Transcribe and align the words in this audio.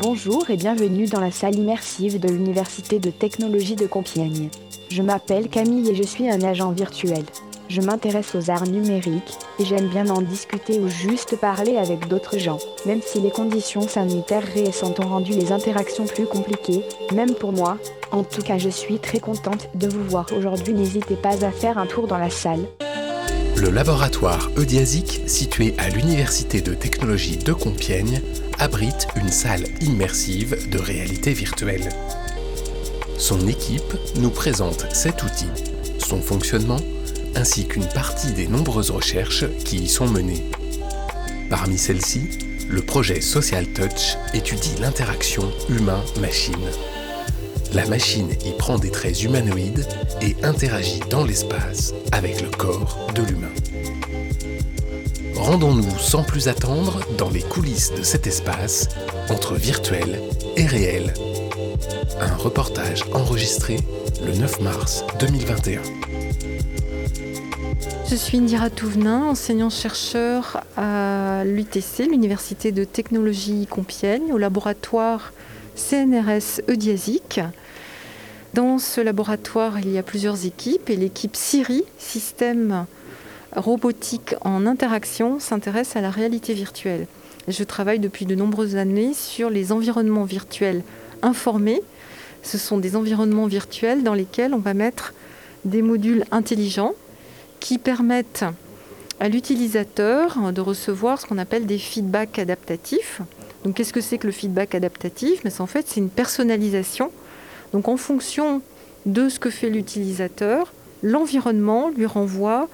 Bonjour 0.00 0.48
et 0.48 0.56
bienvenue 0.56 1.06
dans 1.06 1.18
la 1.18 1.32
salle 1.32 1.56
immersive 1.56 2.20
de 2.20 2.28
l'Université 2.28 3.00
de 3.00 3.10
technologie 3.10 3.74
de 3.74 3.88
Compiègne. 3.88 4.48
Je 4.90 5.02
m'appelle 5.02 5.48
Camille 5.48 5.90
et 5.90 5.96
je 5.96 6.04
suis 6.04 6.30
un 6.30 6.40
agent 6.42 6.70
virtuel. 6.70 7.24
Je 7.68 7.80
m'intéresse 7.80 8.32
aux 8.36 8.48
arts 8.48 8.68
numériques 8.68 9.36
et 9.58 9.64
j'aime 9.64 9.88
bien 9.88 10.08
en 10.08 10.22
discuter 10.22 10.78
ou 10.78 10.86
juste 10.86 11.34
parler 11.34 11.76
avec 11.78 12.06
d'autres 12.06 12.38
gens, 12.38 12.60
même 12.86 13.02
si 13.02 13.20
les 13.20 13.32
conditions 13.32 13.88
sanitaires 13.88 14.46
récentes 14.54 15.00
ont 15.00 15.08
rendu 15.08 15.32
les 15.32 15.50
interactions 15.50 16.06
plus 16.06 16.26
compliquées, 16.26 16.84
même 17.12 17.34
pour 17.34 17.52
moi. 17.52 17.76
En 18.12 18.22
tout 18.22 18.42
cas, 18.42 18.56
je 18.56 18.68
suis 18.68 19.00
très 19.00 19.18
contente 19.18 19.68
de 19.74 19.88
vous 19.88 20.04
voir 20.04 20.26
aujourd'hui. 20.32 20.74
N'hésitez 20.74 21.16
pas 21.16 21.44
à 21.44 21.50
faire 21.50 21.76
un 21.76 21.86
tour 21.86 22.06
dans 22.06 22.18
la 22.18 22.30
salle. 22.30 22.64
Le 23.60 23.70
laboratoire 23.70 24.50
Eudiasic, 24.56 25.22
situé 25.26 25.74
à 25.78 25.88
l'Université 25.88 26.60
de 26.60 26.74
technologie 26.74 27.38
de 27.38 27.52
Compiègne, 27.52 28.22
abrite 28.56 29.08
une 29.16 29.32
salle 29.32 29.64
immersive 29.80 30.68
de 30.70 30.78
réalité 30.78 31.32
virtuelle. 31.32 31.88
Son 33.18 33.48
équipe 33.48 33.96
nous 34.14 34.30
présente 34.30 34.86
cet 34.94 35.24
outil, 35.24 35.48
son 35.98 36.22
fonctionnement 36.22 36.80
ainsi 37.34 37.66
qu'une 37.66 37.88
partie 37.88 38.32
des 38.32 38.46
nombreuses 38.46 38.92
recherches 38.92 39.46
qui 39.64 39.78
y 39.78 39.88
sont 39.88 40.06
menées. 40.06 40.44
Parmi 41.50 41.78
celles-ci, 41.78 42.28
le 42.68 42.82
projet 42.82 43.20
Social 43.20 43.66
Touch 43.66 44.16
étudie 44.34 44.76
l'interaction 44.80 45.50
humain-machine. 45.68 46.54
La 47.74 47.86
machine 47.86 48.30
y 48.44 48.52
prend 48.52 48.78
des 48.78 48.90
traits 48.90 49.22
humanoïdes 49.22 49.86
et 50.22 50.36
interagit 50.42 51.00
dans 51.10 51.24
l'espace 51.24 51.92
avec 52.12 52.40
le 52.40 52.48
corps 52.48 52.96
de 53.14 53.22
l'humain. 53.22 53.52
Rendons-nous 55.34 55.98
sans 55.98 56.22
plus 56.22 56.48
attendre 56.48 57.00
dans 57.16 57.30
les 57.30 57.42
coulisses 57.42 57.92
de 57.94 58.02
cet 58.02 58.26
espace 58.26 58.88
entre 59.30 59.54
virtuel 59.54 60.20
et 60.56 60.66
réel. 60.66 61.12
Un 62.20 62.34
reportage 62.36 63.04
enregistré 63.12 63.76
le 64.24 64.32
9 64.32 64.60
mars 64.60 65.04
2021. 65.20 65.82
Je 68.10 68.16
suis 68.16 68.38
Indira 68.38 68.70
Touvenin, 68.70 69.24
enseignant-chercheur 69.24 70.64
à 70.78 71.42
l'UTC, 71.44 72.08
l'Université 72.10 72.72
de 72.72 72.84
technologie 72.84 73.66
Compiègne, 73.66 74.32
au 74.32 74.38
laboratoire 74.38 75.32
CNRS 75.78 76.60
Eudiasic. 76.68 77.40
Dans 78.52 78.78
ce 78.78 79.00
laboratoire, 79.00 79.78
il 79.78 79.90
y 79.90 79.96
a 79.96 80.02
plusieurs 80.02 80.44
équipes 80.44 80.90
et 80.90 80.96
l'équipe 80.96 81.36
Siri, 81.36 81.84
système 81.98 82.84
robotique 83.54 84.34
en 84.42 84.66
interaction, 84.66 85.38
s'intéresse 85.38 85.94
à 85.94 86.00
la 86.00 86.10
réalité 86.10 86.52
virtuelle. 86.52 87.06
Je 87.46 87.62
travaille 87.62 88.00
depuis 88.00 88.26
de 88.26 88.34
nombreuses 88.34 88.74
années 88.76 89.14
sur 89.14 89.50
les 89.50 89.70
environnements 89.70 90.24
virtuels 90.24 90.82
informés. 91.22 91.80
Ce 92.42 92.58
sont 92.58 92.78
des 92.78 92.96
environnements 92.96 93.46
virtuels 93.46 94.02
dans 94.02 94.14
lesquels 94.14 94.54
on 94.54 94.58
va 94.58 94.74
mettre 94.74 95.14
des 95.64 95.82
modules 95.82 96.24
intelligents 96.32 96.94
qui 97.60 97.78
permettent 97.78 98.44
à 99.20 99.28
l'utilisateur 99.28 100.52
de 100.52 100.60
recevoir 100.60 101.20
ce 101.20 101.26
qu'on 101.26 101.38
appelle 101.38 101.66
des 101.66 101.78
feedbacks 101.78 102.38
adaptatifs. 102.38 103.22
Qu'est-ce 103.74 103.92
que 103.92 104.00
c'est 104.00 104.18
que 104.18 104.26
le 104.26 104.32
feedback 104.32 104.74
adaptatif? 104.74 105.40
Mais 105.44 105.60
en 105.60 105.66
fait, 105.66 105.86
c'est 105.88 106.00
une 106.00 106.10
personnalisation. 106.10 107.10
Donc 107.72 107.88
en 107.88 107.96
fonction 107.96 108.62
de 109.06 109.28
ce 109.28 109.38
que 109.38 109.50
fait 109.50 109.70
l'utilisateur, 109.70 110.72
l'environnement 111.02 111.90
lui 111.90 112.06
renvoie 112.06 112.68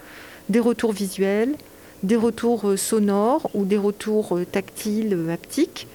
des 0.48 0.60
retours 0.60 0.92
visuels, 0.92 1.54
des 2.02 2.16
retours 2.16 2.68
euh, 2.68 2.76
sonores 2.76 3.50
ou 3.54 3.64
des 3.64 3.78
retours 3.78 4.36
euh, 4.36 4.44
tactiles, 4.44 5.14
euh, 5.14 5.32
haptiques, 5.32 5.88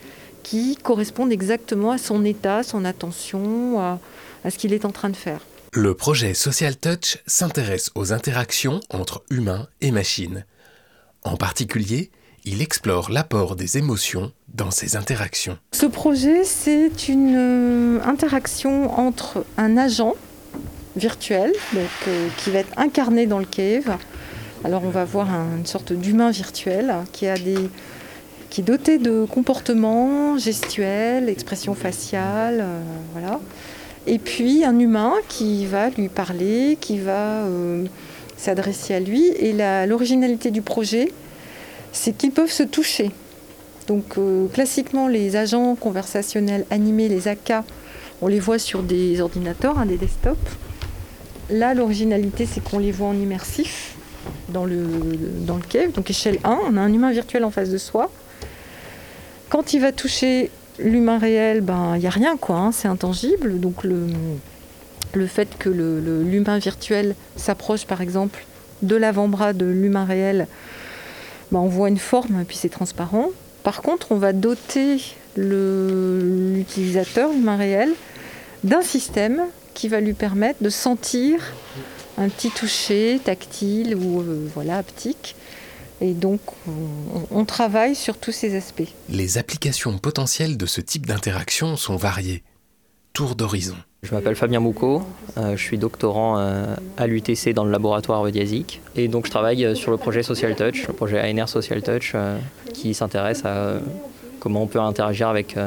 qui 0.44 0.76
correspondent 0.78 1.32
exactement 1.32 1.92
à 1.92 1.98
son 1.98 2.26
état, 2.26 2.64
son 2.64 2.84
attention, 2.84 3.80
à 3.80 4.50
ce 4.50 4.58
qu'il 4.58 4.74
est 4.74 4.86
en 4.86 4.92
train 4.92 5.10
de 5.10 5.16
faire. 5.16 5.42
Le 5.74 5.94
projet 5.94 6.34
Social 6.34 6.76
Touch 6.76 7.20
s'intéresse 7.28 7.92
aux 7.94 8.14
interactions 8.14 8.80
entre 8.90 9.24
humains 9.30 9.68
et 9.82 9.92
machines. 9.92 10.46
En 11.24 11.36
particulier, 11.36 12.12
il 12.46 12.62
explore 12.62 13.12
l'apport 13.12 13.56
des 13.56 13.78
émotions 13.78 14.32
dans 14.54 14.72
ces 14.72 14.96
interactions. 14.96 15.58
Ce 15.74 15.86
projet, 15.86 16.44
c'est 16.44 17.10
une 17.10 17.36
euh, 17.36 18.04
interaction 18.04 18.98
entre 18.98 19.46
un 19.58 19.78
agent 19.78 20.16
virtuel 20.96 21.52
euh, 21.76 22.28
qui 22.38 22.50
va 22.52 22.60
être 22.60 22.78
incarné 22.78 23.28
dans 23.28 23.40
le 23.40 23.46
cave. 23.46 23.98
Alors 24.64 24.84
on 24.84 24.90
va 24.90 25.06
voir 25.06 25.28
une 25.30 25.66
sorte 25.66 25.94
d'humain 25.94 26.32
virtuel 26.32 26.94
qui, 27.12 27.28
a 27.28 27.38
des, 27.38 27.70
qui 28.50 28.62
est 28.62 28.64
doté 28.64 28.98
de 28.98 29.26
comportements 29.26 30.38
gestuels, 30.38 31.30
expressions 31.30 31.76
faciales, 31.76 32.62
euh, 32.62 32.82
voilà 33.14 33.40
et 34.08 34.18
puis 34.18 34.64
un 34.64 34.80
humain 34.80 35.14
qui 35.28 35.66
va 35.66 35.90
lui 35.90 36.10
parler, 36.10 36.78
qui 36.80 36.98
va 36.98 37.44
s'adresser 38.40 38.96
à 38.96 39.00
lui. 39.00 39.28
Et 39.28 39.54
l'originalité 39.88 40.50
du 40.50 40.62
projet, 40.62 41.12
c'est 41.92 42.16
qu'ils 42.18 42.32
peuvent 42.32 42.52
se 42.52 42.64
toucher. 42.64 43.12
Donc 43.88 44.18
euh, 44.18 44.48
classiquement, 44.48 45.08
les 45.08 45.36
agents 45.36 45.76
conversationnels 45.76 46.66
animés, 46.70 47.10
les 47.10 47.28
AK, 47.28 47.54
on 48.22 48.28
les 48.28 48.40
voit 48.40 48.60
sur 48.60 48.84
des 48.84 49.20
ordinateurs, 49.22 49.80
hein, 49.80 49.86
des 49.86 49.98
desktops. 49.98 50.38
Là, 51.50 51.74
l'originalité, 51.74 52.46
c'est 52.46 52.64
qu'on 52.64 52.80
les 52.80 52.92
voit 52.92 53.08
en 53.08 53.16
immersif 53.16 53.96
dans 54.50 54.66
le, 54.66 54.86
dans 55.42 55.56
le 55.56 55.64
cave, 55.64 55.92
donc 55.92 56.10
échelle 56.10 56.38
1. 56.44 56.60
On 56.68 56.78
a 56.78 56.82
un 56.82 56.94
humain 56.94 57.12
virtuel 57.12 57.44
en 57.44 57.50
face 57.50 57.70
de 57.70 57.78
soi. 57.78 58.12
Quand 59.50 59.74
il 59.74 59.82
va 59.82 59.92
toucher 59.92 60.52
l'humain 60.78 61.18
réel, 61.18 61.62
ben 61.62 61.96
il 61.96 62.02
n'y 62.02 62.08
a 62.08 62.12
rien 62.12 62.38
quoi, 62.38 62.58
hein, 62.58 62.72
c'est 62.72 62.88
intangible. 62.88 63.60
Donc 63.60 63.84
le, 63.84 64.06
le 65.14 65.28
fait 65.28 65.58
que 65.58 65.70
l'humain 65.70 66.58
virtuel 66.60 67.16
s'approche 67.36 67.86
par 67.86 68.02
exemple 68.02 68.46
de 68.82 68.96
l'avant-bras 68.96 69.54
de 69.54 69.66
l'humain 69.66 70.06
réel, 70.06 70.48
ben, 71.52 71.60
on 71.60 71.68
voit 71.68 71.90
une 71.90 71.98
forme 71.98 72.46
puis 72.46 72.58
c'est 72.58 72.70
transparent. 72.70 73.30
Par 73.64 73.82
contre, 73.82 74.12
on 74.12 74.18
va 74.18 74.32
doter 74.34 75.02
l'utilisateur, 75.36 77.32
l'humain 77.32 77.58
réel, 77.58 77.92
d'un 78.64 78.82
système 78.82 79.44
qui 79.74 79.88
va 79.88 80.00
lui 80.02 80.14
permettre 80.14 80.64
de 80.64 80.70
sentir 80.70 81.54
un 82.18 82.30
petit 82.30 82.52
toucher 82.52 83.20
tactile 83.24 83.96
ou 83.96 84.22
euh, 84.22 84.48
voilà 84.54 84.78
haptique 84.78 85.36
et 86.02 86.14
donc, 86.14 86.40
on, 87.32 87.44
travaille 87.46 87.94
sur 87.94 88.18
tous 88.18 88.32
ces 88.32 88.56
aspects. 88.56 88.88
Les 89.10 89.38
applications 89.38 89.98
potentielles 89.98 90.56
de 90.56 90.66
ce 90.66 90.80
type 90.80 91.06
d'interaction 91.06 91.76
sont 91.76 91.98
variées. 91.98 92.42
Tour 93.14 93.36
d'horizon. 93.36 93.76
Je 94.02 94.16
m'appelle 94.16 94.36
Fabien 94.36 94.62
Moucault, 94.62 95.04
euh, 95.38 95.58
je 95.58 95.62
suis 95.62 95.78
doctorant 95.78 96.38
euh, 96.38 96.74
à 96.98 97.06
l'UTC 97.06 97.54
dans 97.54 97.66
le 97.66 97.72
laboratoire 97.72 98.26
Eudiasic 98.26 98.82
et 98.96 99.10
donc 99.10 99.26
je 99.26 99.32
travaille 99.32 99.66
euh, 99.66 99.76
sur 99.76 99.92
le 99.92 99.98
projet 99.98 100.24
Social 100.24 100.56
Touch, 100.56 100.88
le 100.88 100.94
projet 100.94 101.20
ANR 101.20 101.50
Social 101.50 101.82
Touch 101.82 102.16
qui 102.74 102.94
s'intéresse 102.94 103.44
à 103.44 103.74
comment 104.40 104.64
on 104.64 104.68
peut 104.68 104.80
interagir 104.80 105.28
avec 105.28 105.58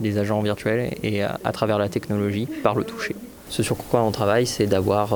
des 0.00 0.16
agents 0.16 0.40
virtuels 0.40 0.94
et 1.02 1.22
à, 1.22 1.52
travers 1.52 1.76
la 1.76 1.90
technologie 1.90 2.46
par 2.62 2.74
le 2.74 2.84
toucher. 2.84 3.14
Ce 3.50 3.62
sur 3.62 3.76
quoi 3.76 4.02
on 4.02 4.10
travaille, 4.10 4.46
c'est 4.46 4.66
d'avoir 4.66 5.14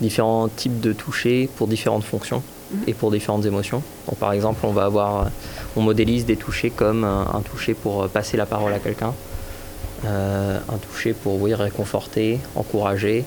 différents 0.00 0.48
types 0.48 0.80
de 0.80 0.92
toucher 0.92 1.48
pour 1.56 1.68
différentes 1.68 2.02
fonctions 2.02 2.42
et 2.88 2.94
pour 2.94 3.12
différentes 3.12 3.46
émotions. 3.46 3.84
Par 4.18 4.32
exemple, 4.32 4.58
on 4.64 4.72
va 4.72 4.86
avoir, 4.86 5.30
on 5.76 5.82
modélise 5.82 6.26
des 6.26 6.36
touchés 6.36 6.70
comme 6.70 7.04
un, 7.04 7.40
toucher 7.42 7.74
pour 7.74 8.08
passer 8.08 8.36
la 8.36 8.46
parole 8.46 8.72
à 8.72 8.80
quelqu'un, 8.80 9.14
euh, 10.04 10.58
un 10.68 10.76
toucher 10.76 11.12
pour 11.12 11.42
réconforter, 11.42 12.38
encourager, 12.54 13.24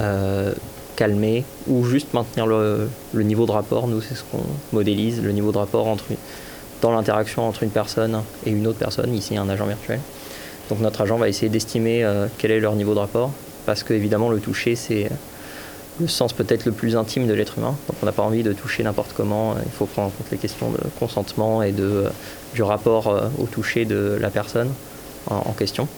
euh, 0.00 0.52
calmer 0.96 1.44
ou 1.66 1.84
juste 1.84 2.14
maintenir 2.14 2.46
le, 2.46 2.88
niveau 3.14 3.44
de 3.44 3.52
rapport. 3.52 3.86
Nous, 3.86 4.00
c'est 4.00 4.14
ce 4.14 4.22
qu'on 4.24 4.42
modélise, 4.72 5.22
le 5.22 5.32
niveau 5.32 5.52
de 5.52 5.58
rapport 5.58 5.86
entre, 5.86 6.04
dans 6.80 6.92
l'interaction 6.92 7.46
entre 7.46 7.64
une 7.64 7.70
personne 7.70 8.22
et 8.46 8.50
une 8.50 8.66
autre 8.66 8.78
personne, 8.78 9.14
ici 9.14 9.36
un 9.36 9.48
agent 9.50 9.66
virtuel. 9.66 10.00
Donc 10.70 10.80
notre 10.80 11.02
agent 11.02 11.18
va 11.18 11.28
essayer 11.28 11.50
d'estimer 11.50 12.02
euh, 12.02 12.28
quel 12.38 12.50
est 12.50 12.60
leur 12.60 12.76
niveau 12.76 12.94
de 12.94 13.00
rapport, 13.00 13.32
parce 13.66 13.82
que 13.82 13.92
évidemment 13.92 14.30
le 14.30 14.38
toucher 14.38 14.76
c'est 14.76 15.10
le 16.00 16.08
sens 16.08 16.32
peut-être 16.32 16.64
le 16.64 16.72
plus 16.72 16.96
intime 16.96 17.26
de 17.26 17.34
l'être 17.34 17.58
humain. 17.58 17.74
Donc 17.88 17.96
on 18.02 18.06
n'a 18.06 18.12
pas 18.12 18.22
envie 18.22 18.42
de 18.42 18.54
toucher 18.54 18.82
n'importe 18.82 19.12
comment. 19.14 19.56
Il 19.66 19.72
faut 19.72 19.84
prendre 19.84 20.08
en 20.08 20.10
compte 20.10 20.30
les 20.30 20.38
questions 20.38 20.70
de 20.70 20.78
consentement 20.98 21.62
et 21.62 21.72
de, 21.72 22.04
du 22.54 22.62
rapport 22.62 23.30
au 23.38 23.44
toucher 23.44 23.84
de 23.84 24.16
la 24.18 24.30
personne 24.30 24.70
en, 25.30 25.52
question. 25.52 25.88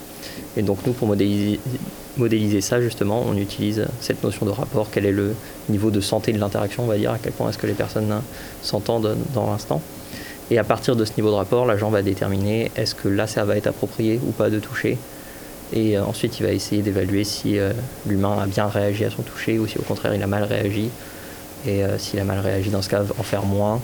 Et 0.56 0.62
donc 0.62 0.78
nous, 0.86 0.92
pour 0.92 1.08
modéliser, 1.08 2.60
ça, 2.60 2.80
justement, 2.80 3.24
on 3.26 3.36
utilise 3.36 3.86
cette 4.00 4.22
notion 4.22 4.46
de 4.46 4.50
rapport. 4.50 4.88
Quel 4.90 5.06
est 5.06 5.12
le 5.12 5.34
niveau 5.68 5.90
de 5.90 6.00
santé 6.00 6.32
de 6.32 6.38
l'interaction, 6.38 6.84
on 6.84 6.86
va 6.86 6.96
dire, 6.96 7.12
à 7.12 7.18
quel 7.18 7.32
point 7.32 7.48
est-ce 7.48 7.58
que 7.58 7.66
les 7.66 7.74
personnes 7.74 8.20
s'entendent 8.62 9.16
dans 9.34 9.50
l'instant. 9.50 9.80
Et 10.50 10.58
à 10.58 10.64
partir 10.64 10.96
de 10.96 11.04
ce 11.04 11.12
niveau 11.16 11.30
de 11.30 11.36
rapport, 11.36 11.64
l'agent 11.64 11.90
va 11.90 12.02
déterminer 12.02 12.70
est-ce 12.76 12.94
que 12.94 13.08
là, 13.08 13.26
ça 13.26 13.44
va 13.44 13.56
être 13.56 13.68
approprié 13.68 14.20
ou 14.26 14.32
pas 14.32 14.50
de 14.50 14.58
toucher 14.58 14.98
et 15.72 15.96
euh, 15.96 16.04
ensuite, 16.04 16.38
il 16.38 16.46
va 16.46 16.52
essayer 16.52 16.82
d'évaluer 16.82 17.24
si 17.24 17.58
euh, 17.58 17.72
l'humain 18.06 18.38
a 18.40 18.46
bien 18.46 18.66
réagi 18.66 19.04
à 19.04 19.10
son 19.10 19.22
toucher 19.22 19.58
ou 19.58 19.66
si 19.66 19.78
au 19.78 19.82
contraire 19.82 20.14
il 20.14 20.22
a 20.22 20.26
mal 20.26 20.44
réagi. 20.44 20.90
Et 21.66 21.84
euh, 21.84 21.98
s'il 21.98 22.18
a 22.20 22.24
mal 22.24 22.40
réagi, 22.40 22.70
dans 22.70 22.82
ce 22.82 22.88
cas, 22.88 23.02
en 23.18 23.22
faire 23.22 23.44
moins. 23.44 23.80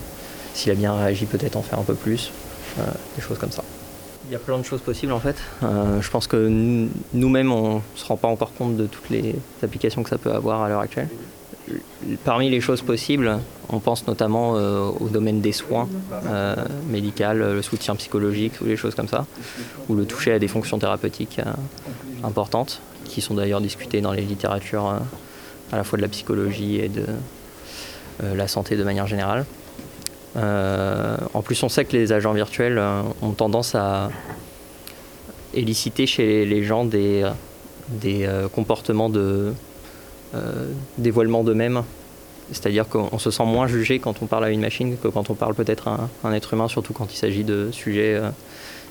S'il 0.54 0.72
a 0.72 0.74
bien 0.74 0.94
réagi, 0.94 1.26
peut-être 1.26 1.56
en 1.56 1.62
faire 1.62 1.78
un 1.78 1.84
peu 1.84 1.94
plus. 1.94 2.30
des 3.16 3.22
choses 3.22 3.38
comme 3.38 3.52
ça. 3.52 3.62
Il 4.28 4.32
y 4.32 4.36
a 4.36 4.38
plein 4.38 4.58
de 4.58 4.62
choses 4.62 4.82
possibles 4.82 5.12
en 5.12 5.20
fait. 5.20 5.36
Euh, 5.62 6.02
je 6.02 6.10
pense 6.10 6.26
que 6.26 6.36
nous-mêmes, 7.14 7.50
on 7.50 7.76
ne 7.76 7.80
se 7.94 8.04
rend 8.04 8.18
pas 8.18 8.28
encore 8.28 8.52
compte 8.52 8.76
de 8.76 8.86
toutes 8.86 9.08
les 9.08 9.34
applications 9.62 10.02
que 10.02 10.10
ça 10.10 10.18
peut 10.18 10.32
avoir 10.32 10.62
à 10.62 10.68
l'heure 10.68 10.80
actuelle. 10.80 11.08
Parmi 12.24 12.50
les 12.50 12.60
choses 12.60 12.82
possibles, 12.82 13.38
on 13.70 13.78
pense 13.78 14.06
notamment 14.06 14.56
euh, 14.56 14.90
au 15.00 15.08
domaine 15.08 15.40
des 15.40 15.52
soins 15.52 15.88
euh, 16.26 16.56
médicaux, 16.90 17.32
le 17.32 17.62
soutien 17.62 17.96
psychologique 17.96 18.60
ou 18.60 18.66
les 18.66 18.76
choses 18.76 18.94
comme 18.94 19.08
ça, 19.08 19.24
ou 19.88 19.94
le 19.94 20.04
toucher 20.04 20.32
à 20.32 20.38
des 20.38 20.48
fonctions 20.48 20.78
thérapeutiques 20.78 21.40
importantes, 22.22 22.82
qui 23.04 23.22
sont 23.22 23.34
d'ailleurs 23.34 23.62
discutées 23.62 24.02
dans 24.02 24.12
les 24.12 24.22
littératures 24.22 25.00
à 25.72 25.76
la 25.76 25.84
fois 25.84 25.96
de 25.96 26.02
la 26.02 26.08
psychologie 26.08 26.80
et 26.80 26.90
de 26.90 27.04
la 28.22 28.48
santé 28.48 28.76
de 28.76 28.84
manière 28.84 29.06
générale. 29.06 29.46
Euh, 30.36 31.16
en 31.34 31.42
plus, 31.42 31.62
on 31.62 31.68
sait 31.68 31.84
que 31.84 31.96
les 31.96 32.12
agents 32.12 32.32
virtuels 32.32 32.78
euh, 32.78 33.02
ont 33.22 33.32
tendance 33.32 33.74
à 33.74 34.10
éliciter 35.54 36.06
chez 36.06 36.44
les 36.44 36.62
gens 36.62 36.84
des, 36.84 37.24
euh, 38.04 38.48
comportements 38.48 39.08
de 39.08 39.52
dévoilement 40.98 41.42
d'eux-mêmes. 41.42 41.82
C'est-à-dire 42.52 42.86
qu'on 42.86 43.18
se 43.18 43.30
sent 43.30 43.44
moins 43.44 43.66
jugé 43.66 43.98
quand 43.98 44.22
on 44.22 44.26
parle 44.26 44.44
à 44.44 44.50
une 44.50 44.60
machine 44.60 44.96
que 44.98 45.08
quand 45.08 45.30
on 45.30 45.34
parle 45.34 45.54
peut-être 45.54 45.88
à 45.88 46.08
un, 46.24 46.32
être 46.32 46.52
humain, 46.52 46.68
surtout 46.68 46.92
quand 46.92 47.12
il 47.12 47.16
s'agit 47.16 47.44
de 47.44 47.70
sujets 47.72 48.20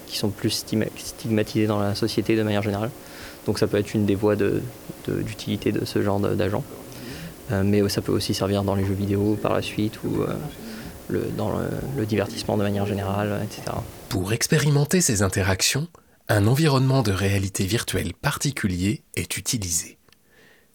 qui 0.07 0.17
sont 0.17 0.29
plus 0.29 0.63
stigmatisés 0.65 1.67
dans 1.67 1.79
la 1.79 1.93
société 1.93 2.35
de 2.35 2.43
manière 2.43 2.63
générale. 2.63 2.89
Donc 3.45 3.59
ça 3.59 3.67
peut 3.67 3.77
être 3.77 3.93
une 3.93 4.05
des 4.05 4.15
voies 4.15 4.35
d'utilité 5.07 5.71
de, 5.71 5.85
ce 5.85 6.01
genre 6.01 6.19
d'agent. 6.19 6.63
mais 7.51 7.87
ça 7.87 8.01
peut 8.01 8.11
aussi 8.11 8.33
servir 8.33 8.63
dans 8.63 8.75
les 8.75 8.85
jeux 8.85 8.95
vidéo 8.95 9.37
par 9.41 9.53
la 9.53 9.61
suite 9.61 9.99
ou 10.03 10.23
dans 11.09 11.51
le, 11.95 12.05
divertissement 12.05 12.57
de 12.57 12.63
manière 12.63 12.85
générale, 12.85 13.39
etc. 13.43 13.77
Pour 14.09 14.33
expérimenter 14.33 15.01
ces 15.01 15.21
interactions, 15.21 15.87
un 16.29 16.47
environnement 16.47 17.03
de 17.03 17.11
réalité 17.11 17.65
virtuelle 17.65 18.13
particulier 18.13 19.03
est 19.15 19.37
utilisé. 19.37 19.97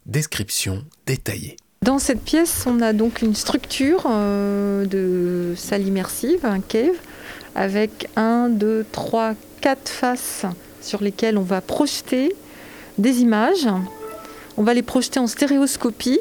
Description 0.06 0.84
détaillée. 1.06 1.56
Dans 1.82 1.98
cette 1.98 2.22
pièce, 2.22 2.64
on 2.66 2.80
a 2.80 2.92
donc 2.92 3.22
une 3.22 3.34
structure 3.34 4.04
euh, 4.06 4.86
de 4.86 5.54
salle 5.56 5.86
immersive, 5.86 6.44
un 6.44 6.60
cave, 6.60 6.94
avec 7.54 8.08
un, 8.16 8.48
deux, 8.48 8.86
trois, 8.92 9.34
quatre 9.60 9.88
faces 9.88 10.44
sur 10.80 11.02
lesquelles 11.02 11.36
on 11.38 11.42
va 11.42 11.60
projeter 11.60 12.34
des 12.98 13.20
images. 13.20 13.68
On 14.56 14.62
va 14.62 14.74
les 14.74 14.82
projeter 14.82 15.18
en 15.18 15.26
stéréoscopie, 15.26 16.20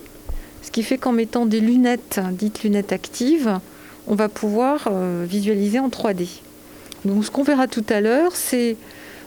ce 0.62 0.72
qui 0.72 0.84
fait 0.84 0.98
qu'en 0.98 1.12
mettant 1.12 1.46
des 1.46 1.60
lunettes, 1.60 2.20
dites 2.32 2.64
lunettes 2.64 2.92
actives, 2.92 3.60
on 4.08 4.16
va 4.16 4.30
pouvoir 4.30 4.88
euh, 4.88 5.26
visualiser 5.28 5.80
en 5.80 5.90
3D. 5.90 6.28
Donc 7.06 7.26
ce 7.26 7.32
qu'on 7.32 7.44
verra 7.44 7.68
tout 7.68 7.86
à 7.90 8.02
l'heure, 8.02 8.36
c'est 8.36 8.78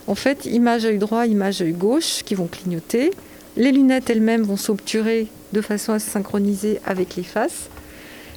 en 0.06 0.15
fait 0.15 0.47
image 0.47 0.85
œil 0.85 0.99
droit, 0.99 1.26
image 1.26 1.62
œil 1.62 1.73
gauche 1.73 2.23
qui 2.25 2.35
vont 2.35 2.47
clignoter. 2.47 3.11
Les 3.56 3.73
lunettes 3.73 4.11
elles-mêmes 4.11 4.43
vont 4.43 4.56
s'obturer 4.56 5.29
de 5.53 5.61
façon 5.61 5.93
à 5.93 5.99
se 5.99 6.11
synchroniser 6.11 6.81
avec 6.85 7.17
les 7.17 7.23
faces. 7.23 7.69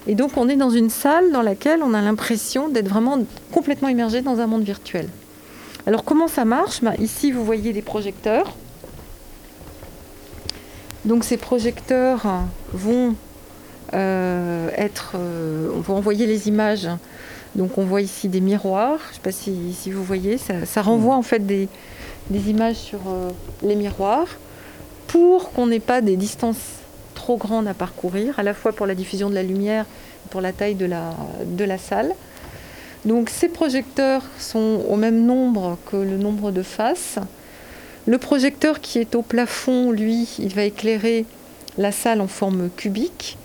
Et 0.08 0.16
donc 0.16 0.38
on 0.38 0.48
est 0.48 0.56
dans 0.56 0.70
une 0.70 0.90
salle 0.90 1.32
dans 1.32 1.42
laquelle 1.42 1.82
on 1.84 1.94
a 1.94 2.02
l'impression 2.02 2.70
d'être 2.70 2.88
vraiment 2.88 3.20
complètement 3.52 3.90
immergé 3.90 4.22
dans 4.22 4.40
un 4.40 4.48
monde 4.48 4.64
virtuel. 4.64 5.10
Alors 5.86 6.04
comment 6.04 6.28
ça 6.28 6.46
marche? 6.46 6.82
Ben, 6.82 6.94
Ici 7.00 7.32
vous 7.32 7.44
voyez 7.44 7.74
des 7.74 7.82
projecteurs. 7.82 8.54
Donc 11.06 11.24
ces 11.24 11.38
projecteurs 11.38 12.26
vont 12.74 13.16
être, 13.94 15.14
euh, 15.16 15.70
on 15.76 15.80
va 15.80 15.94
envoyer 15.94 16.26
les 16.26 16.48
images. 16.48 16.88
Donc 17.56 17.78
on 17.78 17.84
voit 17.84 18.02
ici 18.02 18.28
des 18.28 18.42
miroirs. 18.42 19.00
Je 19.06 19.10
ne 19.10 19.14
sais 19.16 19.22
pas 19.22 19.32
si, 19.32 19.92
vous 19.92 20.04
voyez, 20.04 20.38
ça, 20.38 20.82
renvoie 20.82 21.16
en 21.16 21.22
fait 21.22 21.46
des, 21.46 21.68
images 22.32 22.76
sur 22.76 23.00
euh, 23.08 23.30
les 23.64 23.76
miroirs 23.76 24.28
pour 25.08 25.52
qu'on 25.52 25.68
n'ait 25.68 25.80
pas 25.80 26.02
des 26.02 26.18
distances 26.18 26.58
trop 27.16 27.38
grandes 27.38 27.68
à 27.68 27.74
parcourir, 27.74 28.38
à 28.38 28.44
la 28.44 28.54
fois 28.54 28.74
pour 28.74 28.86
la 28.86 28.94
diffusion 28.94 29.30
de 29.30 29.36
la 29.36 29.44
lumière 29.44 29.86
et 30.26 30.30
pour 30.30 30.42
la 30.42 30.52
taille 30.52 30.76
de 30.76 30.86
la, 30.86 31.16
de 31.46 31.64
la 31.64 31.78
salle. 31.78 32.14
Donc 33.06 33.30
ces 33.30 33.48
projecteurs 33.48 34.24
sont 34.38 34.84
au 34.90 34.98
même 34.98 35.26
nombre 35.26 35.78
que 35.90 35.96
le 35.96 36.18
nombre 36.18 36.52
de 36.52 36.62
faces. 36.62 37.20
Le 38.06 38.18
projecteur 38.18 38.82
qui 38.82 39.00
est 39.00 39.16
au 39.16 39.22
plafond, 39.22 39.92
lui, 39.92 40.28
il 40.40 40.54
va 40.54 40.64
éclairer 40.64 41.26
la 41.78 41.92
salle 41.92 42.22
en 42.22 42.28
forme 42.28 42.70
cubique. 42.76 43.38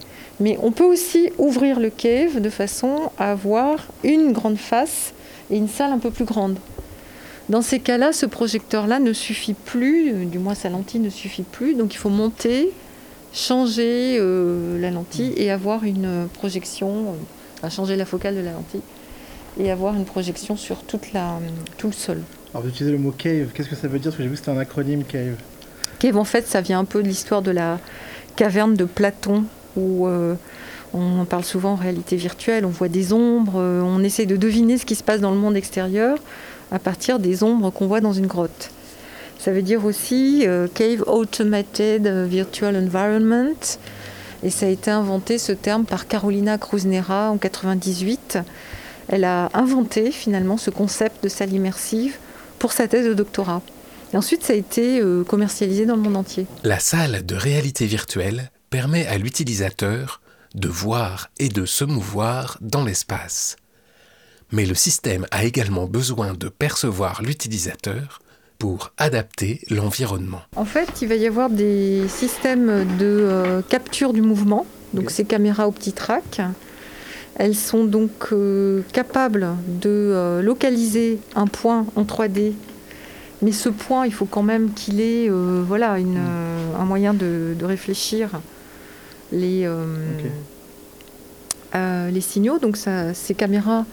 Mais 0.42 0.58
on 0.60 0.72
peut 0.72 0.84
aussi 0.84 1.30
ouvrir 1.38 1.78
le 1.78 1.88
cave 1.88 2.40
de 2.40 2.50
façon 2.50 3.12
à 3.16 3.30
avoir 3.30 3.86
une 4.02 4.32
grande 4.32 4.58
face 4.58 5.14
et 5.52 5.56
une 5.56 5.68
salle 5.68 5.92
un 5.92 6.00
peu 6.00 6.10
plus 6.10 6.24
grande. 6.24 6.56
Dans 7.48 7.62
ces 7.62 7.78
cas-là, 7.78 8.12
ce 8.12 8.26
projecteur-là 8.26 8.98
ne 8.98 9.12
suffit 9.12 9.54
plus, 9.54 10.26
du 10.26 10.40
moins 10.40 10.56
sa 10.56 10.68
lentille 10.68 10.98
ne 10.98 11.10
suffit 11.10 11.44
plus, 11.44 11.74
donc 11.74 11.94
il 11.94 11.96
faut 11.96 12.08
monter, 12.08 12.72
changer 13.32 14.16
euh, 14.18 14.80
la 14.80 14.90
lentille 14.90 15.32
et 15.36 15.52
avoir 15.52 15.84
une 15.84 16.26
projection, 16.34 17.14
euh, 17.62 17.70
changer 17.70 17.94
la 17.94 18.04
focale 18.04 18.34
de 18.34 18.40
la 18.40 18.50
lentille 18.50 18.82
et 19.60 19.70
avoir 19.70 19.94
une 19.94 20.04
projection 20.04 20.56
sur 20.56 20.82
toute 20.82 21.12
la, 21.12 21.38
tout 21.78 21.86
le 21.86 21.92
sol. 21.92 22.20
Alors 22.52 22.64
vous 22.64 22.70
utilisez 22.70 22.90
le 22.90 22.98
mot 22.98 23.12
cave, 23.12 23.50
qu'est-ce 23.54 23.68
que 23.68 23.76
ça 23.76 23.86
veut 23.86 24.00
dire? 24.00 24.10
Parce 24.10 24.16
que 24.16 24.24
j'ai 24.24 24.28
vu 24.28 24.34
que 24.34 24.40
c'était 24.40 24.50
un 24.50 24.58
acronyme 24.58 25.04
cave. 25.04 25.36
Cave 26.00 26.16
en 26.16 26.24
fait 26.24 26.48
ça 26.48 26.60
vient 26.60 26.80
un 26.80 26.84
peu 26.84 27.00
de 27.00 27.06
l'histoire 27.06 27.42
de 27.42 27.52
la 27.52 27.78
caverne 28.34 28.74
de 28.74 28.86
Platon 28.86 29.44
où 29.76 30.06
euh, 30.06 30.34
on 30.94 31.24
parle 31.24 31.44
souvent 31.44 31.72
en 31.72 31.76
réalité 31.76 32.16
virtuelle, 32.16 32.64
on 32.64 32.70
voit 32.70 32.88
des 32.88 33.12
ombres, 33.12 33.54
euh, 33.56 33.80
on 33.82 34.02
essaie 34.02 34.26
de 34.26 34.36
deviner 34.36 34.78
ce 34.78 34.86
qui 34.86 34.94
se 34.94 35.02
passe 35.02 35.20
dans 35.20 35.30
le 35.30 35.38
monde 35.38 35.56
extérieur 35.56 36.18
à 36.70 36.78
partir 36.78 37.18
des 37.18 37.42
ombres 37.42 37.70
qu'on 37.70 37.86
voit 37.86 38.00
dans 38.00 38.12
une 38.12 38.26
grotte. 38.26 38.70
Ça 39.38 39.52
veut 39.52 39.62
dire 39.62 39.84
aussi 39.84 40.44
euh, 40.46 40.68
Cave 40.72 41.02
Automated 41.06 42.06
Virtual 42.28 42.76
Environment. 42.76 43.78
Et 44.44 44.50
ça 44.50 44.66
a 44.66 44.68
été 44.68 44.90
inventé 44.90 45.38
ce 45.38 45.52
terme 45.52 45.84
par 45.84 46.08
Carolina 46.08 46.58
Krusnera 46.58 47.30
en 47.30 47.38
98. 47.38 48.38
Elle 49.08 49.24
a 49.24 49.50
inventé 49.54 50.10
finalement 50.10 50.56
ce 50.56 50.70
concept 50.70 51.22
de 51.22 51.28
salle 51.28 51.52
immersive 51.52 52.16
pour 52.58 52.72
sa 52.72 52.88
thèse 52.88 53.06
de 53.06 53.14
doctorat. 53.14 53.62
Et 54.12 54.16
ensuite, 54.16 54.42
ça 54.42 54.52
a 54.52 54.56
été 54.56 55.00
commercialisé 55.28 55.86
dans 55.86 55.96
le 55.96 56.02
monde 56.02 56.16
entier. 56.16 56.46
La 56.64 56.80
salle 56.80 57.24
de 57.24 57.34
réalité 57.34 57.86
virtuelle 57.86 58.50
permet 58.72 59.06
à 59.06 59.18
l'utilisateur 59.18 60.22
de 60.54 60.66
voir 60.66 61.28
et 61.38 61.50
de 61.50 61.66
se 61.66 61.84
mouvoir 61.84 62.56
dans 62.62 62.84
l'espace. 62.84 63.56
Mais 64.50 64.64
le 64.64 64.74
système 64.74 65.26
a 65.30 65.44
également 65.44 65.84
besoin 65.84 66.32
de 66.32 66.48
percevoir 66.48 67.20
l'utilisateur 67.20 68.20
pour 68.58 68.92
adapter 68.96 69.60
l'environnement. 69.68 70.40
En 70.56 70.64
fait, 70.64 71.02
il 71.02 71.08
va 71.08 71.16
y 71.16 71.26
avoir 71.26 71.50
des 71.50 72.08
systèmes 72.08 72.96
de 72.96 73.04
euh, 73.04 73.60
capture 73.60 74.14
du 74.14 74.22
mouvement, 74.22 74.64
donc 74.94 75.10
ces 75.10 75.26
caméras 75.26 75.68
OptiTrack. 75.68 76.40
Elles 77.34 77.56
sont 77.56 77.84
donc 77.84 78.28
euh, 78.32 78.80
capables 78.94 79.48
de 79.66 79.90
euh, 79.90 80.40
localiser 80.40 81.20
un 81.34 81.46
point 81.46 81.84
en 81.94 82.04
3D, 82.04 82.54
mais 83.42 83.52
ce 83.52 83.68
point, 83.68 84.06
il 84.06 84.14
faut 84.14 84.24
quand 84.24 84.42
même 84.42 84.72
qu'il 84.72 85.02
ait 85.02 85.28
voilà, 85.28 85.98
une, 85.98 86.20
un 86.78 86.84
moyen 86.86 87.12
de, 87.12 87.54
de 87.58 87.64
réfléchir 87.66 88.30
les, 89.32 89.64
euh, 89.66 89.86
euh, 91.74 92.10
les 92.10 92.20
signaux. 92.20 92.58
Donc 92.58 92.76
ces 92.76 93.34
caméras 93.34 93.84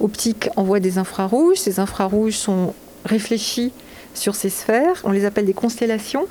optiques 0.00 0.48
envoient 0.56 0.80
des 0.80 0.98
infrarouges. 0.98 1.58
Ces 1.58 1.80
infrarouges 1.80 2.36
sont 2.36 2.74
réfléchis 3.04 3.72
sur 4.14 4.34
ces 4.34 4.50
sphères. 4.50 5.00
On 5.04 5.10
les 5.10 5.24
appelle 5.24 5.46
des 5.46 5.54
constellations. 5.54 6.26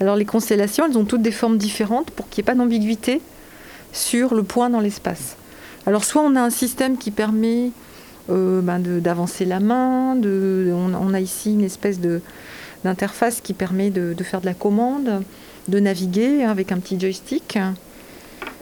Alors 0.00 0.16
les 0.16 0.24
constellations, 0.24 0.86
elles 0.86 0.96
ont 0.96 1.04
toutes 1.04 1.22
des 1.22 1.32
formes 1.32 1.58
différentes 1.58 2.10
pour 2.10 2.28
qu'il 2.28 2.42
n'y 2.42 2.46
ait 2.46 2.52
pas 2.52 2.58
d'ambiguïté 2.58 3.20
sur 3.92 4.34
le 4.34 4.42
point 4.42 4.70
dans 4.70 4.80
l'espace. 4.80 5.36
Alors 5.86 6.04
soit 6.04 6.22
on 6.22 6.36
a 6.36 6.40
un 6.40 6.50
système 6.50 6.96
qui 6.96 7.10
permet 7.10 7.70
euh, 8.30 8.60
ben, 8.60 8.78
d'avancer 8.78 9.44
la 9.44 9.60
main, 9.60 10.14
de, 10.14 10.72
on, 10.72 11.14
a 11.14 11.20
ici 11.20 11.52
une 11.52 11.64
espèce 11.64 11.98
d'interface 12.84 13.40
qui 13.40 13.54
permet 13.54 13.90
de, 13.90 14.14
faire 14.22 14.40
de 14.40 14.46
la 14.46 14.54
commande 14.54 15.22
de 15.70 15.80
naviguer 15.80 16.44
avec 16.44 16.72
un 16.72 16.78
petit 16.78 17.00
joystick. 17.00 17.58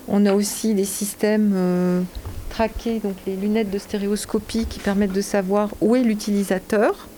On 0.06 0.26
a 0.26 0.34
aussi 0.34 0.74
des 0.74 0.84
systèmes 0.84 1.52
euh, 1.54 2.02
traqués, 2.50 3.00
donc 3.00 3.14
les 3.26 3.34
lunettes 3.34 3.70
de 3.70 3.78
stéréoscopie 3.78 4.66
qui 4.66 4.78
permettent 4.78 5.12
de 5.12 5.20
savoir 5.20 5.70
où 5.80 5.96
est 5.96 6.02
l'utilisateur 6.02 7.08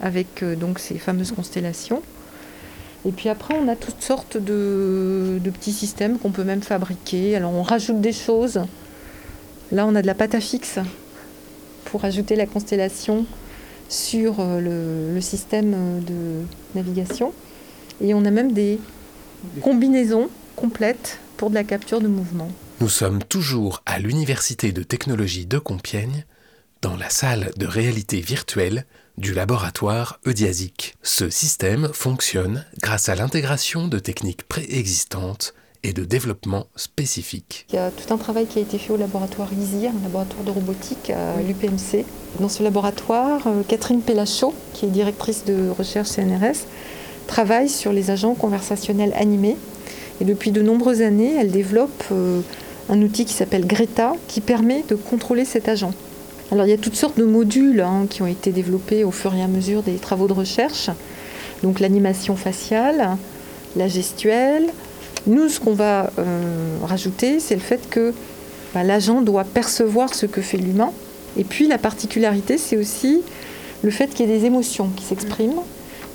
avec 0.00 0.42
euh, 0.42 0.56
donc 0.56 0.78
ces 0.78 0.98
fameuses 0.98 1.32
constellations. 1.32 2.02
Et 3.06 3.12
puis 3.12 3.28
après, 3.28 3.54
on 3.54 3.68
a 3.68 3.76
toutes 3.76 4.02
sortes 4.02 4.36
de, 4.36 5.38
petits 5.44 5.72
systèmes 5.72 6.18
qu'on 6.18 6.30
peut 6.30 6.44
même 6.44 6.62
fabriquer. 6.62 7.36
Alors 7.36 7.52
on 7.52 7.62
rajoute 7.62 8.00
des 8.00 8.12
choses. 8.12 8.60
Là, 9.70 9.86
on 9.86 9.94
a 9.94 10.02
de 10.02 10.06
la 10.06 10.14
pâte 10.14 10.34
à 10.34 10.40
fixe 10.40 10.78
pour 11.84 12.04
ajouter 12.04 12.36
la 12.36 12.46
constellation 12.46 13.24
sur 13.88 14.36
euh, 14.40 15.12
le 15.14 15.20
système 15.20 16.02
de 16.06 16.42
navigation. 16.74 17.32
Et 18.00 18.14
on 18.14 18.24
a 18.24 18.30
même 18.30 18.52
des 18.52 18.78
combinaison 19.60 20.28
complète 20.56 21.18
pour 21.36 21.50
de 21.50 21.54
la 21.54 21.64
capture 21.64 22.00
de 22.00 22.08
mouvement. 22.08 22.50
Nous 22.80 22.88
sommes 22.88 23.22
toujours 23.22 23.82
à 23.86 23.98
l'Université 23.98 24.72
de 24.72 24.82
technologie 24.82 25.46
de 25.46 25.58
Compiègne 25.58 26.24
dans 26.82 26.96
la 26.96 27.10
salle 27.10 27.50
de 27.56 27.66
réalité 27.66 28.20
virtuelle 28.20 28.84
du 29.16 29.34
laboratoire 29.34 30.20
Eudiasic. 30.26 30.94
Ce 31.02 31.28
système 31.28 31.90
fonctionne 31.92 32.64
grâce 32.80 33.08
à 33.08 33.16
l'intégration 33.16 33.88
de 33.88 33.98
techniques 33.98 34.44
préexistantes 34.44 35.54
et 35.82 35.92
de 35.92 36.04
développement 36.04 36.66
spécifiques. 36.76 37.66
Il 37.70 37.76
y 37.76 37.78
a 37.78 37.90
tout 37.90 38.12
un 38.12 38.16
travail 38.16 38.46
qui 38.46 38.58
a 38.58 38.62
été 38.62 38.78
fait 38.78 38.92
au 38.92 38.96
laboratoire 38.96 39.48
ISIR, 39.52 39.90
un 39.90 40.02
laboratoire 40.02 40.44
de 40.44 40.50
robotique 40.50 41.10
à 41.10 41.40
l'UPMC. 41.42 42.04
Dans 42.40 42.48
ce 42.48 42.62
laboratoire, 42.62 43.46
euh, 43.46 43.62
Catherine 43.66 44.02
Pellachot, 44.02 44.54
qui 44.74 44.86
est 44.86 44.90
directrice 44.90 45.44
de 45.44 45.70
recherche 45.70 46.08
CNRS, 46.08 46.66
travaille 47.28 47.68
sur 47.68 47.92
les 47.92 48.10
agents 48.10 48.34
conversationnels 48.34 49.12
animés. 49.16 49.56
Et 50.20 50.24
depuis 50.24 50.50
de 50.50 50.60
nombreuses 50.60 51.02
années, 51.02 51.36
elle 51.38 51.52
développe 51.52 52.02
euh, 52.10 52.40
un 52.88 53.00
outil 53.02 53.24
qui 53.24 53.34
s'appelle 53.34 53.66
Greta, 53.66 54.14
qui 54.26 54.40
permet 54.40 54.82
de 54.88 54.96
contrôler 54.96 55.44
cet 55.44 55.68
agent. 55.68 55.92
Alors 56.50 56.66
il 56.66 56.70
y 56.70 56.72
a 56.72 56.78
toutes 56.78 56.96
sortes 56.96 57.18
de 57.18 57.24
modules 57.24 57.82
hein, 57.82 58.06
qui 58.08 58.22
ont 58.22 58.26
été 58.26 58.50
développés 58.50 59.04
au 59.04 59.12
fur 59.12 59.34
et 59.34 59.42
à 59.42 59.46
mesure 59.46 59.82
des 59.82 59.94
travaux 59.94 60.26
de 60.26 60.32
recherche. 60.32 60.90
Donc 61.62 61.78
l'animation 61.78 62.34
faciale, 62.34 63.16
la 63.76 63.86
gestuelle, 63.86 64.66
nous, 65.26 65.48
ce 65.48 65.60
qu'on 65.60 65.74
va 65.74 66.10
euh, 66.18 66.78
rajouter, 66.82 67.38
c'est 67.38 67.54
le 67.54 67.60
fait 67.60 67.88
que 67.90 68.14
bah, 68.74 68.82
l'agent 68.82 69.20
doit 69.20 69.44
percevoir 69.44 70.14
ce 70.14 70.26
que 70.26 70.40
fait 70.40 70.56
l'humain. 70.56 70.90
Et 71.36 71.44
puis 71.44 71.68
la 71.68 71.78
particularité, 71.78 72.56
c'est 72.56 72.76
aussi 72.76 73.20
le 73.82 73.90
fait 73.90 74.08
qu'il 74.08 74.26
y 74.26 74.32
ait 74.32 74.38
des 74.38 74.46
émotions 74.46 74.88
qui 74.96 75.04
s'expriment 75.04 75.62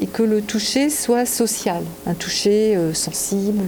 et 0.03 0.05
que 0.05 0.22
le 0.22 0.41
toucher 0.41 0.89
soit 0.89 1.25
social, 1.25 1.81
un 2.05 2.13
toucher 2.13 2.75
euh, 2.75 2.93
sensible, 2.93 3.62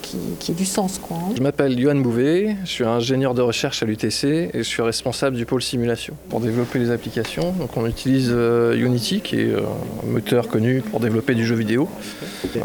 qui, 0.00 0.16
qui 0.40 0.52
ait 0.52 0.54
du 0.54 0.64
sens. 0.64 0.98
Quoi, 0.98 1.18
hein. 1.18 1.34
Je 1.36 1.42
m'appelle 1.42 1.78
Yohan 1.78 1.96
Bouvet, 1.96 2.56
je 2.64 2.70
suis 2.70 2.84
ingénieur 2.84 3.34
de 3.34 3.42
recherche 3.42 3.82
à 3.82 3.86
l'UTC 3.86 4.24
et 4.24 4.50
je 4.54 4.62
suis 4.62 4.80
responsable 4.80 5.36
du 5.36 5.44
pôle 5.44 5.62
simulation. 5.62 6.14
Pour 6.30 6.40
développer 6.40 6.78
les 6.78 6.90
applications, 6.90 7.52
donc 7.52 7.76
on 7.76 7.86
utilise 7.86 8.30
euh, 8.32 8.82
Unity, 8.82 9.20
qui 9.20 9.40
est 9.40 9.52
euh, 9.52 9.60
un 10.02 10.06
moteur 10.06 10.48
connu 10.48 10.80
pour 10.80 11.00
développer 11.00 11.34
du 11.34 11.44
jeu 11.44 11.54
vidéo. 11.54 11.86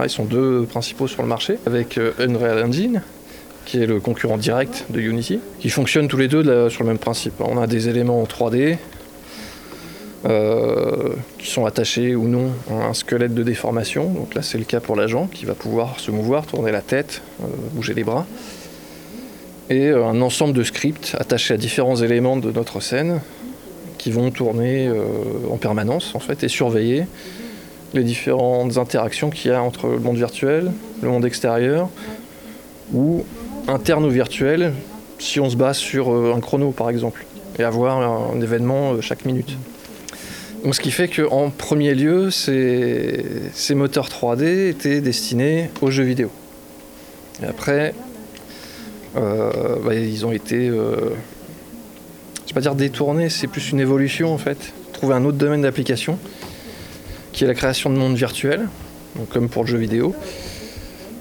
ils 0.01 0.09
sont 0.09 0.23
deux 0.23 0.63
principaux 0.63 1.07
sur 1.07 1.23
le 1.23 1.27
marché, 1.27 1.57
avec 1.65 1.99
Unreal 2.19 2.63
Engine, 2.63 3.01
qui 3.65 3.81
est 3.81 3.85
le 3.85 3.99
concurrent 3.99 4.37
direct 4.37 4.85
de 4.89 5.01
Unity, 5.01 5.41
qui 5.59 5.69
fonctionnent 5.69 6.07
tous 6.07 6.17
les 6.17 6.29
deux 6.29 6.69
sur 6.69 6.83
le 6.83 6.87
même 6.87 6.99
principe. 6.99 7.33
On 7.41 7.61
a 7.61 7.67
des 7.67 7.89
éléments 7.89 8.21
en 8.21 8.25
3D, 8.25 8.77
euh, 10.25 11.15
qui 11.37 11.51
sont 11.51 11.65
attachés 11.65 12.15
ou 12.15 12.29
non 12.29 12.51
à 12.71 12.85
un 12.85 12.93
squelette 12.93 13.33
de 13.33 13.43
déformation. 13.43 14.09
Donc 14.09 14.35
là, 14.35 14.41
c'est 14.41 14.57
le 14.57 14.63
cas 14.63 14.79
pour 14.79 14.95
l'agent 14.95 15.27
qui 15.27 15.43
va 15.43 15.53
pouvoir 15.53 15.99
se 15.99 16.11
mouvoir, 16.11 16.45
tourner 16.45 16.71
la 16.71 16.79
tête, 16.79 17.21
euh, 17.41 17.47
bouger 17.73 17.93
les 17.93 18.05
bras. 18.05 18.25
Et 19.69 19.87
euh, 19.87 20.05
un 20.05 20.21
ensemble 20.21 20.53
de 20.53 20.63
scripts 20.63 21.17
attachés 21.19 21.55
à 21.55 21.57
différents 21.57 21.97
éléments 21.97 22.37
de 22.37 22.53
notre 22.53 22.79
scène 22.79 23.19
qui 23.97 24.11
vont 24.11 24.31
tourner 24.31 24.91
en 25.49 25.55
permanence 25.55 26.13
en 26.13 26.19
fait 26.19 26.43
et 26.43 26.49
surveiller 26.49 27.05
les 27.93 28.03
différentes 28.03 28.77
interactions 28.77 29.29
qu'il 29.29 29.51
y 29.51 29.53
a 29.53 29.61
entre 29.61 29.87
le 29.87 29.99
monde 29.99 30.17
virtuel, 30.17 30.71
le 31.01 31.07
monde 31.07 31.25
extérieur 31.25 31.89
ou 32.93 33.23
interne 33.69 34.03
ou 34.03 34.09
virtuel 34.09 34.73
si 35.19 35.39
on 35.39 35.49
se 35.49 35.55
base 35.55 35.77
sur 35.77 36.09
un 36.09 36.39
chrono 36.41 36.71
par 36.71 36.89
exemple 36.89 37.25
et 37.57 37.63
avoir 37.63 38.31
un 38.33 38.41
événement 38.41 38.99
chaque 38.99 39.23
minute. 39.23 39.55
Donc, 40.63 40.75
ce 40.75 40.79
qui 40.79 40.91
fait 40.91 41.09
qu'en 41.09 41.49
premier 41.49 41.93
lieu, 41.93 42.31
ces, 42.31 43.75
moteurs 43.75 44.07
3D 44.07 44.69
étaient 44.69 45.01
destinés 45.01 45.69
aux 45.81 45.91
jeux 45.91 46.03
vidéo. 46.03 46.31
Et 47.41 47.45
après, 47.45 47.93
euh, 49.17 49.75
bah, 49.83 49.93
ils 49.93 50.25
ont 50.25 50.31
été, 50.31 50.69
euh, 50.69 51.09
pas 52.53 52.61
dire 52.61 52.75
détournés, 52.75 53.29
c'est 53.29 53.47
plus 53.47 53.71
une 53.71 53.79
évolution 53.79 54.33
en 54.33 54.37
fait. 54.37 54.73
Trouver 54.93 55.15
un 55.15 55.25
autre 55.25 55.37
domaine 55.37 55.63
d'application, 55.63 56.17
qui 57.33 57.43
est 57.43 57.47
la 57.47 57.55
création 57.55 57.89
de 57.89 57.97
mondes 57.97 58.15
virtuels, 58.15 58.69
comme 59.31 59.49
pour 59.49 59.63
le 59.63 59.69
jeu 59.69 59.77
vidéo. 59.77 60.15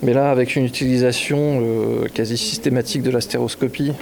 Mais 0.02 0.12
là, 0.12 0.30
avec 0.30 0.54
une 0.54 0.66
utilisation 0.66 1.62
euh, 1.62 2.06
quasi 2.14 2.36
systématique 2.36 3.02
de 3.02 3.10
la 3.10 3.20
stéréoscopie 3.20 3.92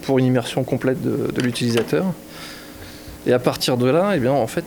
pour 0.00 0.18
une 0.18 0.24
immersion 0.24 0.64
complète 0.64 1.00
de 1.02 1.40
l'utilisateur. 1.40 2.06
Et 3.26 3.32
à 3.32 3.38
partir 3.38 3.76
de 3.76 3.88
là, 3.88 4.12
eh 4.14 4.18
bien, 4.18 4.32
en 4.32 4.46
fait, 4.46 4.64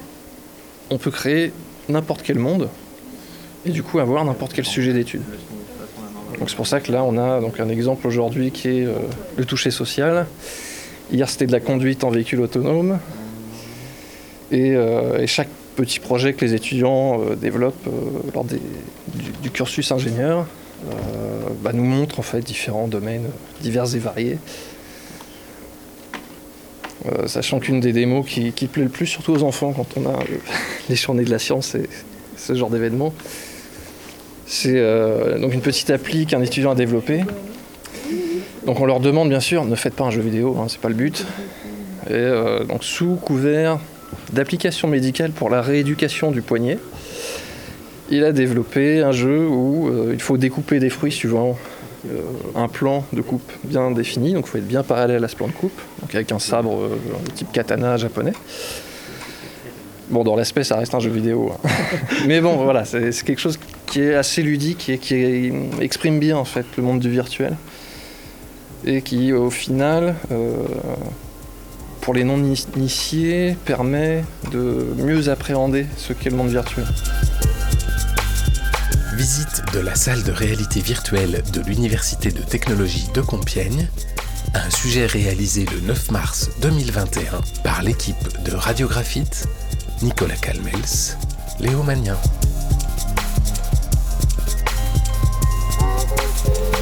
on 0.89 0.97
peut 0.97 1.11
créer 1.11 1.51
n'importe 1.89 2.21
quel 2.23 2.39
monde 2.39 2.69
et 3.65 3.71
du 3.71 3.83
coup 3.83 3.99
avoir 3.99 4.23
n'importe 4.23 4.53
quel 4.53 4.65
sujet 4.65 4.93
d'étude. 4.93 5.23
Donc 6.39 6.49
c'est 6.49 6.55
pour 6.55 6.67
ça 6.67 6.79
que 6.79 6.91
là, 6.91 7.03
on 7.03 7.17
a 7.17 7.39
donc 7.39 7.59
un 7.59 7.69
exemple 7.69 8.07
aujourd'hui 8.07 8.51
qui 8.51 8.67
est 8.67 8.85
euh, 8.85 8.93
le 9.37 9.45
toucher 9.45 9.71
social. 9.71 10.27
Hier, 11.11 11.29
c'était 11.29 11.47
de 11.47 11.51
la 11.51 11.59
conduite 11.59 12.03
en 12.03 12.09
véhicule 12.09 12.41
autonome. 12.41 12.99
Et, 14.51 14.75
euh, 14.75 15.25
chaque 15.27 15.49
petit 15.75 15.99
projet 15.99 16.33
que 16.33 16.45
les 16.45 16.53
étudiants 16.53 17.21
euh, 17.21 17.35
développent 17.35 17.87
lors 18.33 18.45
du, 18.45 19.49
cursus 19.51 19.91
ingénieur 19.91 20.45
bah, 21.61 21.71
nous 21.73 21.83
montre 21.83 22.19
en 22.19 22.23
fait 22.23 22.41
différents 22.41 22.87
domaines 22.87 23.27
divers 23.61 23.95
et 23.95 23.99
variés 23.99 24.37
euh, 27.11 27.27
sachant 27.27 27.59
qu'une 27.59 27.79
des 27.79 27.93
démos 27.93 28.25
qui, 28.25 28.51
plaît 28.67 28.83
le 28.83 28.89
plus, 28.89 29.05
surtout 29.05 29.33
aux 29.33 29.43
enfants, 29.43 29.73
quand 29.73 29.87
on 29.97 30.09
a 30.09 30.13
euh, 30.13 30.37
les 30.89 30.95
journées 30.95 31.23
de 31.23 31.29
la 31.29 31.39
science 31.39 31.75
et 31.75 31.87
ce 32.37 32.55
genre 32.55 32.69
d'événement, 32.69 33.13
c'est 34.47 34.77
euh, 34.77 35.37
donc 35.39 35.53
une 35.53 35.61
petite 35.61 35.89
appli 35.89 36.25
qu'un 36.25 36.41
étudiant 36.41 36.71
a 36.71 36.75
développée. 36.75 37.23
Donc 38.65 38.79
on 38.79 38.85
leur 38.85 38.99
demande 38.99 39.29
bien 39.29 39.39
sûr, 39.39 39.65
ne 39.65 39.75
faites 39.75 39.93
pas 39.93 40.05
un 40.05 40.11
jeu 40.11 40.21
vidéo, 40.21 40.57
hein, 40.59 40.65
c'est 40.67 40.79
pas 40.79 40.89
le 40.89 40.95
but. 40.95 41.25
Et 42.09 42.29
donc 42.67 42.83
sous 42.83 43.15
couvert 43.15 43.79
d'application 44.31 44.87
médicale 44.87 45.31
pour 45.31 45.49
la 45.49 45.63
rééducation 45.63 46.29
du 46.29 46.43
poignet, 46.43 46.77
il 48.11 48.23
a 48.23 48.31
développé 48.31 49.01
un 49.01 49.11
jeu 49.11 49.47
où 49.47 49.91
il 50.13 50.21
faut 50.21 50.37
découper 50.37 50.79
des 50.79 50.91
fruits 50.91 51.11
suivant 51.11 51.57
un 52.55 52.67
plan 52.67 53.03
de 53.13 53.21
coupe 53.21 53.51
bien 53.63 53.91
défini, 53.91 54.33
donc 54.33 54.45
il 54.47 54.49
faut 54.49 54.57
être 54.57 54.67
bien 54.67 54.83
parallèle 54.83 55.23
à 55.23 55.27
ce 55.27 55.35
plan 55.35 55.47
de 55.47 55.53
coupe, 55.53 55.79
donc 56.01 56.13
avec 56.13 56.31
un 56.31 56.39
sabre 56.39 56.79
euh, 56.81 56.97
type 57.33 57.51
katana 57.51 57.97
japonais. 57.97 58.33
Bon, 60.09 60.23
dans 60.23 60.35
l'aspect, 60.35 60.63
ça 60.63 60.77
reste 60.77 60.93
un 60.93 60.99
jeu 60.99 61.09
vidéo. 61.09 61.51
Hein. 61.51 61.69
Mais 62.27 62.39
bon, 62.39 62.57
voilà, 62.57 62.85
c'est 62.85 63.11
quelque 63.23 63.41
chose 63.41 63.59
qui 63.87 64.01
est 64.01 64.13
assez 64.13 64.43
ludique 64.43 64.87
et 64.89 64.97
qui 64.99 65.51
exprime 65.81 66.19
bien 66.19 66.37
en 66.37 66.45
fait 66.45 66.65
le 66.77 66.83
monde 66.83 66.99
du 66.99 67.09
virtuel. 67.09 67.57
Et 68.85 69.01
qui, 69.01 69.33
au 69.33 69.49
final, 69.49 70.15
euh, 70.31 70.53
pour 72.01 72.13
les 72.13 72.23
non-initiés, 72.23 73.57
permet 73.65 74.23
de 74.51 74.85
mieux 74.97 75.29
appréhender 75.29 75.87
ce 75.97 76.13
qu'est 76.13 76.29
le 76.29 76.35
monde 76.35 76.49
virtuel 76.49 76.85
visite 79.15 79.63
de 79.73 79.79
la 79.79 79.95
salle 79.95 80.23
de 80.23 80.31
réalité 80.33 80.81
virtuelle 80.81 81.41
de 81.53 81.61
l'Université 81.61 82.31
de 82.31 82.41
technologie 82.41 83.07
de 83.13 83.21
Compiègne, 83.21 83.87
un 84.53 84.69
sujet 84.69 85.05
réalisé 85.05 85.65
le 85.71 85.79
9 85.79 86.11
mars 86.11 86.49
2021 86.61 87.41
par 87.63 87.81
l'équipe 87.81 88.43
de 88.43 88.53
Radiographite, 88.53 89.47
Nicolas 90.01 90.35
Calmels, 90.35 91.15
Léo 91.61 91.81
Magnin. 91.83 92.17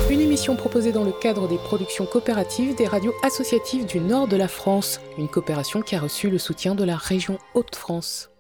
Une 0.10 0.22
émission 0.22 0.56
proposée 0.56 0.92
dans 0.92 1.04
le 1.04 1.12
cadre 1.12 1.48
des 1.48 1.58
productions 1.58 2.08
coopératives 2.08 2.75
des 2.75 2.88
radios 2.88 3.13
associatives 3.24 3.86
du 3.86 4.00
nord 4.00 4.28
de 4.28 4.38
la 4.38 4.48
France, 4.48 5.00
une 5.20 5.30
coopération 5.30 5.84
qui 5.84 5.96
a 5.96 6.00
reçu 6.00 6.32
le 6.32 6.40
soutien 6.40 6.74
de 6.74 6.84
la 6.84 6.96
région 6.96 7.38
Haute-France. 7.54 8.33